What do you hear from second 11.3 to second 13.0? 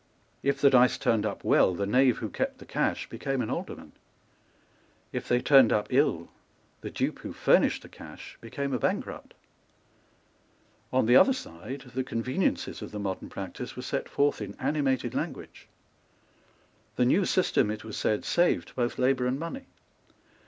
side the conveniences of the